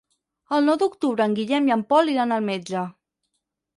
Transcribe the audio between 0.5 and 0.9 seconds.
El nou